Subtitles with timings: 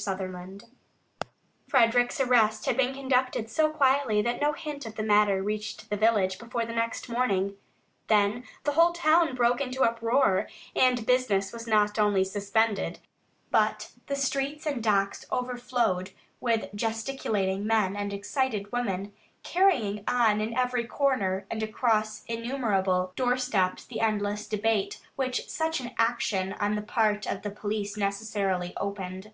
[0.00, 0.62] SUTHERLAND
[1.66, 5.96] Frederick's arrest had been conducted so quietly that no hint of the matter reached the
[5.96, 7.56] village before the next morning.
[8.06, 13.00] Then the whole town broke into uproar, and business was not only suspended,
[13.50, 19.12] but the streets and docks overflowed with gesticulating men and excited women,
[19.42, 25.90] carrying on in every corner and across innumerable doorsteps the endless debate which such an
[25.98, 29.32] action on the part of the police necessarily opened.